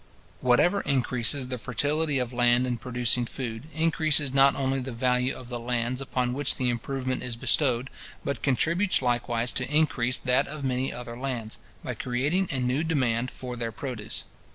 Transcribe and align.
Whatever 0.39 0.81
increases 0.81 1.49
the 1.49 1.59
fertility 1.59 2.17
of 2.17 2.33
land 2.33 2.65
in 2.65 2.79
producing 2.79 3.27
food, 3.27 3.67
increases 3.71 4.33
not 4.33 4.55
only 4.55 4.79
the 4.79 4.91
value 4.91 5.35
of 5.35 5.49
the 5.49 5.59
lands 5.59 6.01
upon 6.01 6.33
which 6.33 6.55
the 6.55 6.69
improvement 6.69 7.21
is 7.21 7.35
bestowed, 7.37 7.91
but 8.25 8.41
contributes 8.41 9.03
likewise 9.03 9.51
to 9.51 9.71
increase 9.71 10.17
that 10.17 10.47
of 10.47 10.63
many 10.63 10.91
other 10.91 11.15
lands, 11.15 11.59
by 11.83 11.93
creating 11.93 12.49
a 12.51 12.59
new 12.59 12.83
demand 12.83 13.29
for 13.29 13.55
their 13.55 13.71
produce. 13.71 14.25